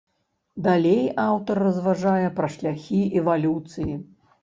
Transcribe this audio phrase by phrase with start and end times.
[0.67, 3.93] Далей аўтар разважае пра шляхі эвалюцыі.